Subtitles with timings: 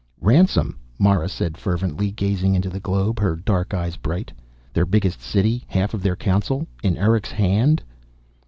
[0.19, 4.31] "Ransom," Mara said fervently, gazing into the globe, her dark eyes bright.
[4.73, 7.83] "Their biggest City, half of their Council in Erick's hand!"